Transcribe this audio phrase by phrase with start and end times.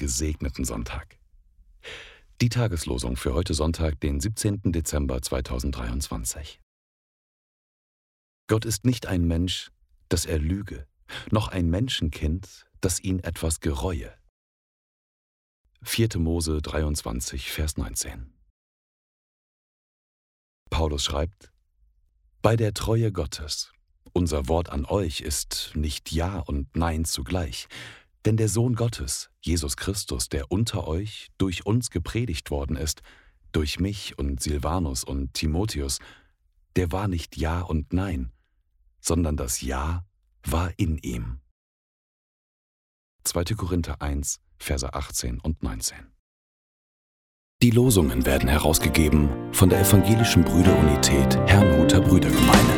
[0.00, 1.18] gesegneten Sonntag.
[2.40, 4.72] Die Tageslosung für heute Sonntag, den 17.
[4.72, 6.60] Dezember 2023.
[8.48, 9.70] Gott ist nicht ein Mensch,
[10.08, 10.88] dass er lüge,
[11.30, 14.12] noch ein Menschenkind, das ihn etwas gereue.
[15.82, 16.18] 4.
[16.18, 18.32] Mose 23, Vers 19.
[20.70, 21.52] Paulus schreibt,
[22.42, 23.72] Bei der Treue Gottes,
[24.12, 27.68] unser Wort an euch ist nicht Ja und Nein zugleich,
[28.24, 33.02] denn der Sohn Gottes, Jesus Christus, der unter euch durch uns gepredigt worden ist,
[33.52, 35.98] durch mich und Silvanus und Timotheus,
[36.76, 38.32] der war nicht Ja und Nein,
[39.00, 40.04] sondern das Ja
[40.44, 41.40] war in ihm.
[43.24, 43.44] 2.
[43.56, 45.98] Korinther 1, Verse 18 und 19.
[47.62, 52.69] Die Losungen werden herausgegeben von der Evangelischen Brüderunität Herrnhuter Brüdergemeine.